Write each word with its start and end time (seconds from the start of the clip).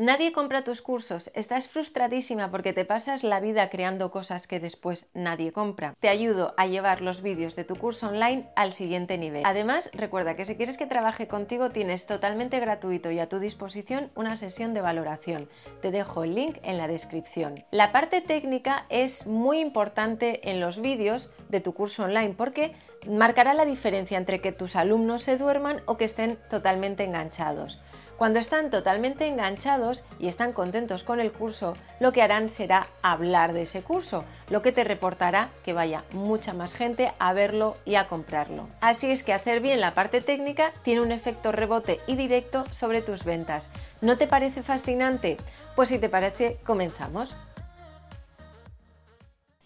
Nadie 0.00 0.30
compra 0.30 0.62
tus 0.62 0.80
cursos, 0.80 1.28
estás 1.34 1.68
frustradísima 1.68 2.52
porque 2.52 2.72
te 2.72 2.84
pasas 2.84 3.24
la 3.24 3.40
vida 3.40 3.68
creando 3.68 4.12
cosas 4.12 4.46
que 4.46 4.60
después 4.60 5.10
nadie 5.12 5.50
compra. 5.50 5.96
Te 5.98 6.08
ayudo 6.08 6.54
a 6.56 6.68
llevar 6.68 7.00
los 7.00 7.20
vídeos 7.20 7.56
de 7.56 7.64
tu 7.64 7.74
curso 7.74 8.06
online 8.06 8.48
al 8.54 8.72
siguiente 8.72 9.18
nivel. 9.18 9.42
Además, 9.44 9.90
recuerda 9.92 10.36
que 10.36 10.44
si 10.44 10.54
quieres 10.54 10.78
que 10.78 10.86
trabaje 10.86 11.26
contigo 11.26 11.70
tienes 11.70 12.06
totalmente 12.06 12.60
gratuito 12.60 13.10
y 13.10 13.18
a 13.18 13.28
tu 13.28 13.40
disposición 13.40 14.12
una 14.14 14.36
sesión 14.36 14.72
de 14.72 14.82
valoración. 14.82 15.48
Te 15.82 15.90
dejo 15.90 16.22
el 16.22 16.36
link 16.36 16.58
en 16.62 16.78
la 16.78 16.86
descripción. 16.86 17.64
La 17.72 17.90
parte 17.90 18.20
técnica 18.20 18.86
es 18.90 19.26
muy 19.26 19.58
importante 19.58 20.48
en 20.48 20.60
los 20.60 20.80
vídeos 20.80 21.32
de 21.48 21.58
tu 21.58 21.74
curso 21.74 22.04
online 22.04 22.34
porque 22.38 22.76
marcará 23.08 23.52
la 23.52 23.64
diferencia 23.64 24.16
entre 24.16 24.40
que 24.40 24.52
tus 24.52 24.76
alumnos 24.76 25.22
se 25.22 25.38
duerman 25.38 25.82
o 25.86 25.96
que 25.96 26.04
estén 26.04 26.38
totalmente 26.48 27.02
enganchados. 27.02 27.80
Cuando 28.18 28.40
están 28.40 28.70
totalmente 28.70 29.28
enganchados 29.28 30.02
y 30.18 30.26
están 30.26 30.52
contentos 30.52 31.04
con 31.04 31.20
el 31.20 31.30
curso, 31.30 31.74
lo 32.00 32.10
que 32.10 32.20
harán 32.20 32.48
será 32.48 32.88
hablar 33.00 33.52
de 33.52 33.62
ese 33.62 33.82
curso, 33.82 34.24
lo 34.50 34.60
que 34.60 34.72
te 34.72 34.82
reportará 34.82 35.50
que 35.64 35.72
vaya 35.72 36.02
mucha 36.12 36.52
más 36.52 36.74
gente 36.74 37.12
a 37.20 37.32
verlo 37.32 37.76
y 37.84 37.94
a 37.94 38.08
comprarlo. 38.08 38.68
Así 38.80 39.08
es 39.08 39.22
que 39.22 39.32
hacer 39.32 39.60
bien 39.60 39.80
la 39.80 39.94
parte 39.94 40.20
técnica 40.20 40.72
tiene 40.82 41.00
un 41.00 41.12
efecto 41.12 41.52
rebote 41.52 42.00
y 42.08 42.16
directo 42.16 42.64
sobre 42.72 43.02
tus 43.02 43.22
ventas. 43.22 43.70
¿No 44.00 44.18
te 44.18 44.26
parece 44.26 44.64
fascinante? 44.64 45.36
Pues 45.76 45.88
si 45.90 46.00
te 46.00 46.08
parece, 46.08 46.58
comenzamos. 46.66 47.36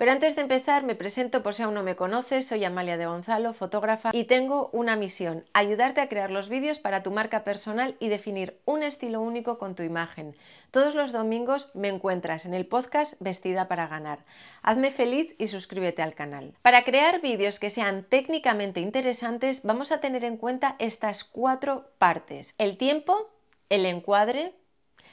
Pero 0.02 0.10
antes 0.10 0.34
de 0.34 0.42
empezar, 0.42 0.82
me 0.82 0.96
presento 0.96 1.44
por 1.44 1.54
si 1.54 1.62
aún 1.62 1.74
no 1.74 1.84
me 1.84 1.94
conoces, 1.94 2.48
soy 2.48 2.64
Amalia 2.64 2.96
de 2.96 3.06
Gonzalo, 3.06 3.54
fotógrafa, 3.54 4.10
y 4.12 4.24
tengo 4.24 4.68
una 4.72 4.96
misión, 4.96 5.44
ayudarte 5.52 6.00
a 6.00 6.08
crear 6.08 6.28
los 6.28 6.48
vídeos 6.48 6.80
para 6.80 7.04
tu 7.04 7.12
marca 7.12 7.44
personal 7.44 7.94
y 8.00 8.08
definir 8.08 8.58
un 8.64 8.82
estilo 8.82 9.20
único 9.20 9.58
con 9.58 9.76
tu 9.76 9.84
imagen. 9.84 10.34
Todos 10.72 10.96
los 10.96 11.12
domingos 11.12 11.70
me 11.74 11.86
encuentras 11.86 12.46
en 12.46 12.54
el 12.54 12.66
podcast 12.66 13.14
Vestida 13.20 13.68
para 13.68 13.86
Ganar. 13.86 14.24
Hazme 14.64 14.90
feliz 14.90 15.36
y 15.38 15.46
suscríbete 15.46 16.02
al 16.02 16.14
canal. 16.14 16.52
Para 16.62 16.82
crear 16.82 17.20
vídeos 17.20 17.60
que 17.60 17.70
sean 17.70 18.02
técnicamente 18.02 18.80
interesantes, 18.80 19.62
vamos 19.62 19.92
a 19.92 20.00
tener 20.00 20.24
en 20.24 20.36
cuenta 20.36 20.74
estas 20.80 21.22
cuatro 21.22 21.92
partes. 21.98 22.56
El 22.58 22.76
tiempo, 22.76 23.30
el 23.68 23.86
encuadre, 23.86 24.52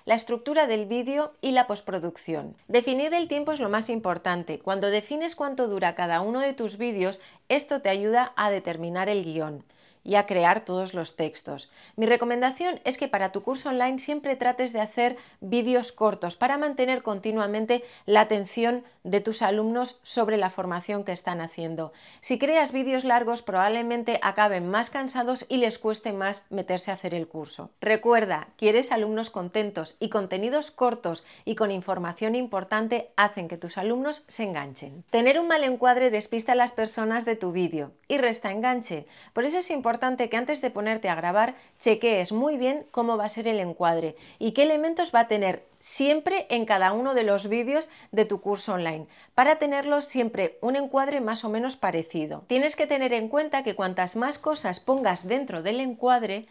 la 0.06 0.16
estructura 0.16 0.68
del 0.68 0.86
vídeo 0.86 1.34
y 1.42 1.52
la 1.52 1.68
postproducción. 1.68 2.56
Definir 2.68 3.14
el 3.14 3.28
tiempo 3.28 3.52
es 3.52 3.60
lo 3.60 3.70
más 3.70 3.90
importante. 3.90 4.60
Cuando 4.60 4.90
defines 4.90 5.36
cuánto 5.36 5.68
dura 5.68 5.96
cada 5.96 6.22
uno 6.22 6.40
de 6.40 6.54
tus 6.54 6.78
vídeos, 6.78 7.20
esto 7.48 7.82
te 7.82 7.90
ayuda 7.90 8.34
a 8.36 8.50
determinar 8.50 9.10
el 9.10 9.24
guion 9.24 9.64
y 10.10 10.16
a 10.16 10.26
crear 10.26 10.66
todos 10.66 10.96
los 10.96 11.16
textos. 11.16 11.70
Mi 11.96 12.08
recomendación 12.08 12.80
es 12.84 12.98
que 12.98 13.08
para 13.08 13.32
tu 13.32 13.44
curso 13.44 13.70
online 13.70 14.00
siempre 14.00 14.36
trates 14.36 14.74
de 14.74 14.82
hacer 14.82 15.18
vídeos 15.40 15.92
cortos 15.92 16.36
para 16.36 16.58
mantener 16.58 17.04
continuamente 17.04 17.84
la 18.08 18.22
atención 18.22 18.84
de 19.04 19.22
tus 19.22 19.44
alumnos 19.44 20.00
sobre 20.02 20.38
la 20.38 20.50
formación 20.50 21.04
que 21.04 21.12
están 21.12 21.42
haciendo. 21.42 21.94
Si 22.22 22.40
creas 22.40 22.72
vídeos 22.72 23.04
largos 23.04 23.44
probablemente 23.44 24.20
acaben 24.24 24.68
más 24.68 24.90
cansados 24.90 25.46
y 25.48 25.58
les 25.58 25.78
cueste 25.78 26.12
más 26.12 26.44
meterse 26.50 26.90
a 26.90 26.96
hacer 26.96 27.14
el 27.14 27.28
curso. 27.28 27.70
Recuerda, 27.80 28.48
quieres 28.58 28.92
alumnos 28.92 29.30
contentos 29.30 29.96
y 30.00 30.10
contenidos 30.10 30.72
cortos 30.72 31.24
y 31.46 31.54
con 31.54 31.70
información 31.70 32.34
importante 32.34 33.12
hacen 33.16 33.48
que 33.48 33.58
tus 33.58 33.78
alumnos 33.78 34.24
se 34.28 34.42
enganchen. 34.42 35.04
Tener 35.12 35.40
un 35.40 35.48
mal 35.48 35.64
encuadre 35.64 36.10
despista 36.10 36.54
a 36.54 36.56
las 36.56 36.72
personas 36.72 37.26
de 37.26 37.36
tu 37.36 37.52
vídeo 37.52 37.92
y 38.08 38.18
resta 38.18 38.50
enganche. 38.50 39.06
Por 39.34 39.46
eso 39.46 39.60
es 39.60 39.70
importante 39.70 39.99
que 40.00 40.38
antes 40.38 40.62
de 40.62 40.70
ponerte 40.70 41.10
a 41.10 41.16
grabar 41.16 41.56
chequees 41.80 42.32
muy 42.32 42.58
bien 42.58 42.86
cómo 42.92 43.18
va 43.18 43.26
a 43.26 43.30
ser 43.30 43.48
el 43.48 43.60
encuadre 43.60 44.16
y 44.40 44.54
qué 44.54 44.64
elementos 44.64 45.14
va 45.14 45.22
a 45.22 45.28
tener 45.28 45.64
siempre 45.80 46.48
en 46.50 46.66
cada 46.66 46.92
uno 46.92 47.14
de 47.14 47.24
los 47.24 47.48
vídeos 47.48 47.90
de 48.12 48.26
tu 48.26 48.42
curso 48.42 48.74
online, 48.74 49.08
para 49.36 49.58
tenerlo 49.58 50.02
siempre 50.02 50.58
un 50.62 50.76
encuadre 50.76 51.22
más 51.22 51.44
o 51.44 51.50
menos 51.50 51.76
parecido. 51.76 52.44
Tienes 52.48 52.76
que 52.76 52.88
tener 52.88 53.14
en 53.14 53.30
cuenta 53.30 53.64
que 53.64 53.76
cuantas 53.76 54.16
más 54.16 54.38
cosas 54.38 54.80
pongas 54.80 55.28
dentro 55.28 55.62
del 55.62 55.80
encuadre, 55.80 56.48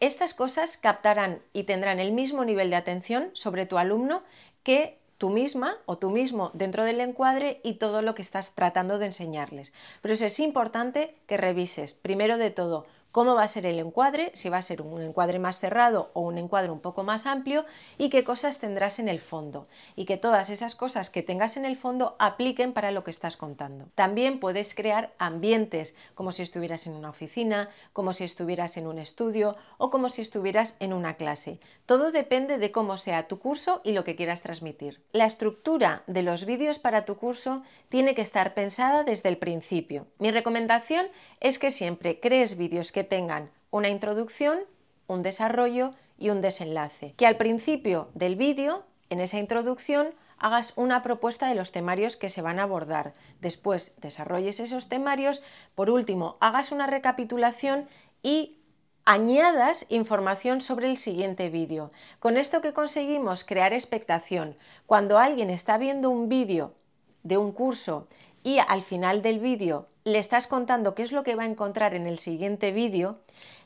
estas 0.00 0.34
cosas 0.34 0.76
captarán 0.76 1.40
y 1.52 1.64
tendrán 1.64 2.00
el 2.00 2.12
mismo 2.12 2.44
nivel 2.44 2.70
de 2.70 2.76
atención 2.76 3.30
sobre 3.32 3.66
tu 3.66 3.78
alumno 3.78 4.22
que 4.62 4.98
tú 5.24 5.30
misma 5.30 5.78
o 5.86 5.96
tú 5.96 6.10
mismo 6.10 6.50
dentro 6.52 6.84
del 6.84 7.00
encuadre 7.00 7.58
y 7.64 7.76
todo 7.76 8.02
lo 8.02 8.14
que 8.14 8.20
estás 8.20 8.54
tratando 8.54 8.98
de 8.98 9.06
enseñarles. 9.06 9.72
Pero 10.02 10.12
eso 10.12 10.26
es 10.26 10.38
importante 10.38 11.14
que 11.26 11.38
revises, 11.38 11.94
primero 11.94 12.36
de 12.36 12.50
todo, 12.50 12.84
cómo 13.14 13.36
va 13.36 13.44
a 13.44 13.48
ser 13.48 13.64
el 13.64 13.78
encuadre, 13.78 14.32
si 14.34 14.48
va 14.48 14.56
a 14.56 14.62
ser 14.62 14.82
un 14.82 15.00
encuadre 15.00 15.38
más 15.38 15.60
cerrado 15.60 16.10
o 16.14 16.22
un 16.22 16.36
encuadre 16.36 16.72
un 16.72 16.80
poco 16.80 17.04
más 17.04 17.26
amplio 17.26 17.64
y 17.96 18.08
qué 18.08 18.24
cosas 18.24 18.58
tendrás 18.58 18.98
en 18.98 19.08
el 19.08 19.20
fondo 19.20 19.68
y 19.94 20.04
que 20.04 20.16
todas 20.16 20.50
esas 20.50 20.74
cosas 20.74 21.10
que 21.10 21.22
tengas 21.22 21.56
en 21.56 21.64
el 21.64 21.76
fondo 21.76 22.16
apliquen 22.18 22.72
para 22.72 22.90
lo 22.90 23.04
que 23.04 23.12
estás 23.12 23.36
contando. 23.36 23.86
También 23.94 24.40
puedes 24.40 24.74
crear 24.74 25.14
ambientes 25.18 25.94
como 26.16 26.32
si 26.32 26.42
estuvieras 26.42 26.88
en 26.88 26.94
una 26.94 27.10
oficina, 27.10 27.68
como 27.92 28.14
si 28.14 28.24
estuvieras 28.24 28.76
en 28.78 28.88
un 28.88 28.98
estudio 28.98 29.54
o 29.78 29.90
como 29.90 30.08
si 30.08 30.20
estuvieras 30.20 30.76
en 30.80 30.92
una 30.92 31.14
clase. 31.14 31.60
Todo 31.86 32.10
depende 32.10 32.58
de 32.58 32.72
cómo 32.72 32.96
sea 32.96 33.28
tu 33.28 33.38
curso 33.38 33.80
y 33.84 33.92
lo 33.92 34.02
que 34.02 34.16
quieras 34.16 34.42
transmitir. 34.42 35.00
La 35.12 35.26
estructura 35.26 36.02
de 36.08 36.24
los 36.24 36.46
vídeos 36.46 36.80
para 36.80 37.04
tu 37.04 37.14
curso 37.14 37.62
tiene 37.90 38.16
que 38.16 38.22
estar 38.22 38.54
pensada 38.54 39.04
desde 39.04 39.28
el 39.28 39.38
principio. 39.38 40.08
Mi 40.18 40.32
recomendación 40.32 41.06
es 41.38 41.60
que 41.60 41.70
siempre 41.70 42.18
crees 42.18 42.56
vídeos 42.56 42.90
que 42.90 43.03
tengan 43.04 43.50
una 43.70 43.88
introducción, 43.88 44.60
un 45.06 45.22
desarrollo 45.22 45.92
y 46.18 46.30
un 46.30 46.40
desenlace. 46.40 47.14
Que 47.16 47.26
al 47.26 47.36
principio 47.36 48.08
del 48.14 48.36
vídeo, 48.36 48.84
en 49.10 49.20
esa 49.20 49.38
introducción, 49.38 50.14
hagas 50.38 50.72
una 50.76 51.02
propuesta 51.02 51.48
de 51.48 51.54
los 51.54 51.72
temarios 51.72 52.16
que 52.16 52.28
se 52.28 52.42
van 52.42 52.58
a 52.58 52.64
abordar. 52.64 53.14
Después 53.40 53.94
desarrolles 53.98 54.60
esos 54.60 54.88
temarios. 54.88 55.42
Por 55.74 55.90
último, 55.90 56.36
hagas 56.40 56.72
una 56.72 56.86
recapitulación 56.86 57.88
y 58.22 58.58
añadas 59.04 59.86
información 59.88 60.60
sobre 60.60 60.88
el 60.88 60.96
siguiente 60.96 61.50
vídeo. 61.50 61.92
Con 62.20 62.36
esto 62.36 62.60
que 62.60 62.72
conseguimos 62.72 63.44
crear 63.44 63.72
expectación. 63.72 64.56
Cuando 64.86 65.18
alguien 65.18 65.50
está 65.50 65.78
viendo 65.78 66.10
un 66.10 66.28
vídeo 66.28 66.74
de 67.22 67.38
un 67.38 67.52
curso 67.52 68.08
y 68.44 68.58
al 68.58 68.82
final 68.82 69.22
del 69.22 69.40
vídeo 69.40 69.88
le 70.04 70.18
estás 70.18 70.46
contando 70.46 70.94
qué 70.94 71.02
es 71.02 71.12
lo 71.12 71.24
que 71.24 71.34
va 71.34 71.44
a 71.44 71.46
encontrar 71.46 71.94
en 71.94 72.06
el 72.06 72.18
siguiente 72.18 72.72
vídeo, 72.72 73.18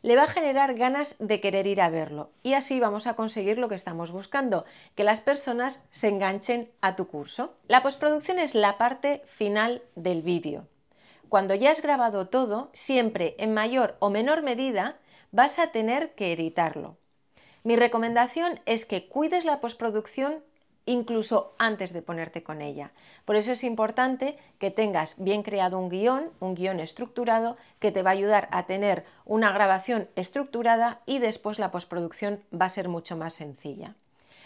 le 0.03 0.15
va 0.15 0.23
a 0.23 0.29
generar 0.29 0.75
ganas 0.75 1.17
de 1.19 1.41
querer 1.41 1.67
ir 1.67 1.81
a 1.83 1.91
verlo. 1.91 2.31
Y 2.45 2.55
así 2.55 2.79
vamos 2.79 3.09
a 3.09 3.15
conseguir 3.15 3.59
lo 3.59 3.69
que 3.69 3.75
estamos 3.75 4.13
buscando, 4.13 4.65
que 4.95 5.03
las 5.03 5.21
personas 5.21 5.85
se 5.91 6.09
enganchen 6.09 6.71
a 6.81 6.95
tu 6.95 7.09
curso. 7.09 7.55
La 7.67 7.83
postproducción 7.83 8.39
es 8.39 8.55
la 8.55 8.79
parte 8.79 9.23
final 9.27 9.83
del 9.97 10.23
vídeo. 10.23 10.69
Cuando 11.29 11.57
ya 11.57 11.73
has 11.73 11.83
grabado 11.83 12.29
todo, 12.29 12.71
siempre 12.73 13.35
en 13.39 13.53
mayor 13.53 13.97
o 13.99 14.11
menor 14.11 14.43
medida 14.43 14.97
vas 15.33 15.59
a 15.59 15.73
tener 15.73 16.15
que 16.15 16.33
editarlo. 16.33 16.97
Mi 17.65 17.75
recomendación 17.75 18.61
es 18.65 18.87
que 18.87 19.09
cuides 19.09 19.45
la 19.45 19.61
postproducción 19.61 20.45
incluso 20.89 21.55
antes 21.59 21.93
de 21.93 22.01
ponerte 22.01 22.43
con 22.43 22.63
ella. 22.63 22.93
Por 23.27 23.37
eso 23.37 23.53
es 23.53 23.63
importante 23.63 24.39
que 24.59 24.71
tengas 24.71 25.17
bien 25.19 25.43
creado 25.43 25.79
un 25.79 25.91
guion, 25.91 26.31
un 26.41 26.55
guion 26.55 26.81
estructurado, 26.81 27.59
que 27.79 27.93
te 27.93 28.03
va 28.03 28.11
a 28.11 28.15
ayudar 28.15 28.49
a 28.53 28.65
tener 28.65 29.05
una 29.27 29.53
grabación 29.53 30.09
estructurada 30.17 31.01
y 31.05 31.19
después 31.19 31.59
la 31.59 31.71
postproducción 31.71 32.43
va 32.51 32.67
a 32.67 32.71
ser 32.71 32.89
mucho 32.89 33.17
más 33.19 33.35
sencilla. 33.35 33.97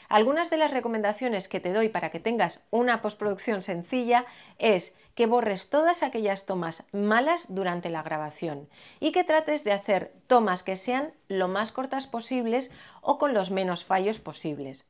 Algunas 0.08 0.50
de 0.50 0.56
las 0.56 0.72
recomendaciones 0.72 1.48
que 1.48 1.60
te 1.60 1.72
doy 1.72 1.88
para 1.88 2.10
que 2.10 2.20
tengas 2.20 2.62
una 2.70 3.00
postproducción 3.02 3.62
sencilla 3.62 4.26
es 4.58 4.96
que 5.14 5.26
borres 5.26 5.70
todas 5.70 6.02
aquellas 6.02 6.44
tomas 6.44 6.84
malas 6.92 7.46
durante 7.48 7.88
la 7.88 8.02
grabación 8.02 8.68
y 8.98 9.12
que 9.12 9.22
trates 9.24 9.62
de 9.62 9.72
hacer 9.72 10.12
tomas 10.26 10.64
que 10.64 10.74
sean 10.74 11.12
lo 11.28 11.46
más 11.46 11.70
cortas 11.70 12.08
posibles 12.08 12.72
o 13.00 13.16
con 13.16 13.32
los 13.32 13.52
menos 13.52 13.84
fallos 13.84 14.18
posibles 14.18 14.84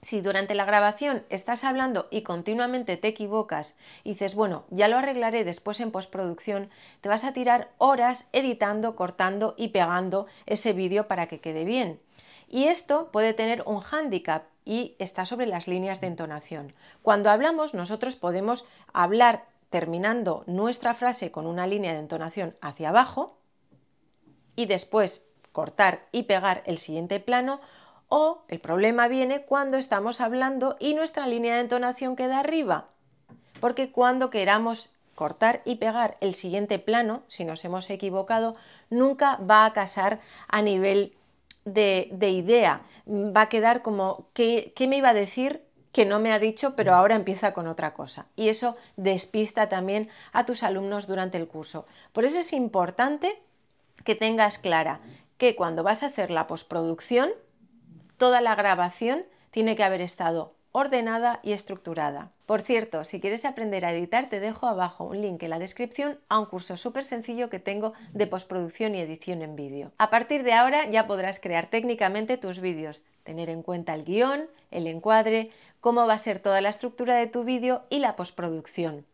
si 0.00 0.20
durante 0.20 0.54
la 0.54 0.64
grabación 0.64 1.24
estás 1.28 1.64
hablando 1.64 2.06
y 2.10 2.22
continuamente 2.22 2.96
te 2.96 3.08
equivocas 3.08 3.76
y 4.04 4.10
dices, 4.10 4.34
bueno, 4.34 4.64
ya 4.70 4.88
lo 4.88 4.96
arreglaré 4.96 5.44
después 5.44 5.80
en 5.80 5.90
postproducción, 5.90 6.70
te 7.00 7.08
vas 7.08 7.24
a 7.24 7.32
tirar 7.32 7.70
horas 7.78 8.28
editando, 8.32 8.94
cortando 8.94 9.54
y 9.56 9.68
pegando 9.68 10.26
ese 10.46 10.72
vídeo 10.72 11.08
para 11.08 11.26
que 11.26 11.40
quede 11.40 11.64
bien. 11.64 12.00
Y 12.48 12.64
esto 12.64 13.10
puede 13.12 13.34
tener 13.34 13.62
un 13.66 13.80
hándicap 13.80 14.44
y 14.64 14.94
está 14.98 15.24
sobre 15.24 15.46
las 15.46 15.66
líneas 15.66 16.00
de 16.00 16.06
entonación. 16.06 16.74
Cuando 17.02 17.30
hablamos, 17.30 17.74
nosotros 17.74 18.16
podemos 18.16 18.64
hablar 18.92 19.46
terminando 19.70 20.44
nuestra 20.46 20.94
frase 20.94 21.30
con 21.30 21.46
una 21.46 21.66
línea 21.66 21.92
de 21.92 21.98
entonación 21.98 22.56
hacia 22.60 22.90
abajo 22.90 23.38
y 24.56 24.66
después 24.66 25.26
cortar 25.52 26.06
y 26.12 26.24
pegar 26.24 26.62
el 26.66 26.78
siguiente 26.78 27.20
plano 27.20 27.60
o 28.08 28.42
el 28.48 28.60
problema 28.60 29.08
viene 29.08 29.42
cuando 29.42 29.76
estamos 29.76 30.20
hablando 30.20 30.76
y 30.78 30.94
nuestra 30.94 31.26
línea 31.26 31.54
de 31.54 31.60
entonación 31.60 32.16
queda 32.16 32.40
arriba. 32.40 32.88
Porque 33.60 33.90
cuando 33.90 34.30
queramos 34.30 34.90
cortar 35.14 35.62
y 35.64 35.76
pegar 35.76 36.16
el 36.20 36.34
siguiente 36.34 36.78
plano, 36.78 37.22
si 37.28 37.44
nos 37.44 37.64
hemos 37.64 37.90
equivocado, 37.90 38.54
nunca 38.88 39.36
va 39.38 39.64
a 39.64 39.72
casar 39.72 40.20
a 40.46 40.62
nivel 40.62 41.14
de, 41.64 42.08
idea, 42.30 42.82
va 43.06 43.42
a 43.42 43.48
quedar 43.48 43.82
como 43.82 44.28
¿qué, 44.32 44.72
¿qué 44.74 44.86
me 44.86 44.96
iba 44.96 45.10
a 45.10 45.14
decir 45.14 45.62
que 45.92 46.04
no 46.04 46.20
me 46.20 46.32
ha 46.32 46.38
dicho, 46.38 46.76
pero 46.76 46.94
ahora 46.94 47.16
empieza 47.16 47.52
con 47.52 47.66
otra 47.66 47.94
cosa. 47.94 48.26
Y 48.36 48.48
eso 48.48 48.76
despista 48.96 49.68
también 49.68 50.08
a 50.32 50.46
tus 50.46 50.62
alumnos 50.62 51.06
durante 51.06 51.38
el 51.38 51.48
curso. 51.48 51.86
Por 52.12 52.24
eso 52.24 52.38
es 52.38 52.52
importante 52.52 53.42
que 54.04 54.14
tengas 54.14 54.58
clara 54.58 55.00
que 55.38 55.56
cuando 55.56 55.82
vas 55.82 56.02
a 56.02 56.06
hacer 56.06 56.30
la 56.30 56.46
postproducción, 56.46 57.30
toda 58.18 58.40
la 58.40 58.54
grabación 58.54 59.24
tiene 59.50 59.76
que 59.76 59.84
haber 59.84 60.02
estado 60.02 60.54
ordenada 60.72 61.40
y 61.42 61.52
estructurada. 61.52 62.30
Por 62.46 62.62
cierto, 62.62 63.04
si 63.04 63.20
quieres 63.20 63.44
aprender 63.44 63.84
a 63.84 63.92
editar, 63.92 64.28
te 64.28 64.38
dejo 64.38 64.66
abajo 64.66 65.04
un 65.04 65.20
link 65.20 65.42
en 65.42 65.50
la 65.50 65.58
descripción 65.58 66.18
a 66.28 66.38
un 66.38 66.46
curso 66.46 66.76
súper 66.76 67.04
sencillo 67.04 67.50
que 67.50 67.58
tengo 67.58 67.94
de 68.12 68.26
postproducción 68.26 68.94
y 68.94 69.00
edición 69.00 69.42
en 69.42 69.56
vídeo. 69.56 69.92
A 69.98 70.10
partir 70.10 70.44
de 70.44 70.52
ahora 70.52 70.88
ya 70.88 71.06
podrás 71.06 71.40
crear 71.40 71.66
técnicamente 71.66 72.36
tus 72.36 72.60
vídeos, 72.60 73.02
tener 73.24 73.50
en 73.50 73.62
cuenta 73.62 73.94
el 73.94 74.04
guion, 74.04 74.48
el 74.70 74.86
encuadre, 74.86 75.50
cómo 75.80 76.06
va 76.06 76.14
a 76.14 76.18
ser 76.18 76.38
toda 76.38 76.60
la 76.60 76.68
estructura 76.68 77.16
de 77.16 77.26
tu 77.26 77.44
vídeo 77.44 77.82
y 77.90 77.98
la 77.98 78.16
postproducción. 78.16 79.04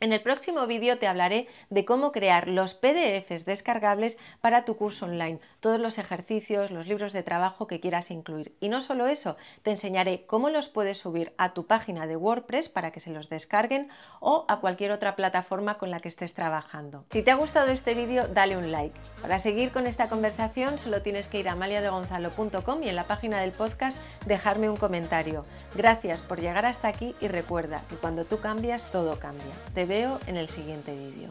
En 0.00 0.12
el 0.12 0.20
próximo 0.20 0.64
vídeo 0.68 0.96
te 0.96 1.08
hablaré 1.08 1.48
de 1.70 1.84
cómo 1.84 2.12
crear 2.12 2.46
los 2.46 2.74
PDFs 2.74 3.44
descargables 3.44 4.16
para 4.40 4.64
tu 4.64 4.76
curso 4.76 5.06
online, 5.06 5.40
todos 5.58 5.80
los 5.80 5.98
ejercicios, 5.98 6.70
los 6.70 6.86
libros 6.86 7.12
de 7.12 7.24
trabajo 7.24 7.66
que 7.66 7.80
quieras 7.80 8.12
incluir. 8.12 8.54
Y 8.60 8.68
no 8.68 8.80
solo 8.80 9.08
eso, 9.08 9.36
te 9.62 9.72
enseñaré 9.72 10.24
cómo 10.26 10.50
los 10.50 10.68
puedes 10.68 10.98
subir 10.98 11.32
a 11.36 11.52
tu 11.52 11.66
página 11.66 12.06
de 12.06 12.16
WordPress 12.16 12.68
para 12.68 12.92
que 12.92 13.00
se 13.00 13.10
los 13.10 13.28
descarguen 13.28 13.88
o 14.20 14.44
a 14.46 14.60
cualquier 14.60 14.92
otra 14.92 15.16
plataforma 15.16 15.78
con 15.78 15.90
la 15.90 15.98
que 15.98 16.08
estés 16.08 16.32
trabajando. 16.32 17.04
Si 17.10 17.22
te 17.22 17.32
ha 17.32 17.34
gustado 17.34 17.72
este 17.72 17.94
vídeo, 17.94 18.28
dale 18.28 18.56
un 18.56 18.70
like. 18.70 18.96
Para 19.20 19.40
seguir 19.40 19.72
con 19.72 19.88
esta 19.88 20.08
conversación 20.08 20.78
solo 20.78 21.02
tienes 21.02 21.26
que 21.26 21.40
ir 21.40 21.48
a 21.48 21.56
maliadegonzalo.com 21.56 22.84
y 22.84 22.88
en 22.88 22.94
la 22.94 23.08
página 23.08 23.40
del 23.40 23.50
podcast 23.50 23.98
dejarme 24.26 24.70
un 24.70 24.76
comentario. 24.76 25.44
Gracias 25.74 26.22
por 26.22 26.40
llegar 26.40 26.66
hasta 26.66 26.86
aquí 26.86 27.16
y 27.20 27.26
recuerda 27.26 27.82
que 27.88 27.96
cuando 27.96 28.24
tú 28.24 28.38
cambias 28.38 28.92
todo 28.92 29.18
cambia 29.18 29.48
veo 29.88 30.20
en 30.26 30.36
el 30.36 30.48
siguiente 30.48 30.92
vídeo. 30.92 31.30